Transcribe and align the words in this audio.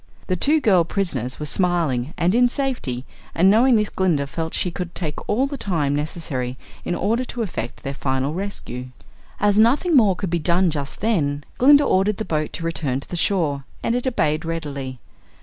The 0.25 0.35
two 0.35 0.59
girl 0.59 0.83
prisoners 0.83 1.39
were 1.39 1.45
smiling 1.45 2.15
and 2.17 2.33
in 2.33 2.49
safety, 2.49 3.05
and 3.35 3.51
knowing 3.51 3.75
this 3.75 3.89
Glinda 3.89 4.25
felt 4.25 4.55
she 4.55 4.71
could 4.71 4.95
take 4.95 5.29
all 5.29 5.45
the 5.45 5.59
time 5.59 5.95
necessary 5.95 6.57
in 6.83 6.95
order 6.95 7.23
to 7.25 7.43
effect 7.43 7.83
their 7.83 7.93
final 7.93 8.33
rescue. 8.33 8.87
As 9.39 9.59
nothing 9.59 9.95
more 9.95 10.15
could 10.15 10.31
be 10.31 10.39
done 10.39 10.71
just 10.71 11.01
then, 11.01 11.43
Glinda 11.59 11.83
ordered 11.83 12.17
the 12.17 12.25
boat 12.25 12.51
to 12.53 12.63
return 12.65 12.99
to 13.01 13.15
shore 13.15 13.63
and 13.83 13.93
it 13.93 14.07
obeyed 14.07 14.43
readily. 14.43 14.97